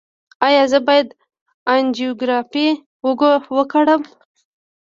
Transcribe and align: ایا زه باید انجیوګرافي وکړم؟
ایا 0.47 0.63
زه 0.71 0.79
باید 0.87 1.07
انجیوګرافي 1.73 2.67
وکړم؟ 3.55 4.01